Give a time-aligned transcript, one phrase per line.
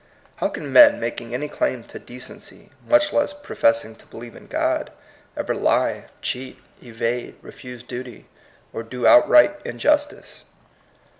[0.37, 4.91] How can men making any claim to decency, much less professing to believe in God,
[5.37, 8.25] ever lie, cheat, evade, refuse duty,
[8.73, 10.43] or do outright injustice?